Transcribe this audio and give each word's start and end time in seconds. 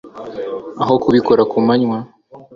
aho 0.81 0.93
kubikora 1.03 1.41
ku 1.51 1.57
manywa 1.67 1.97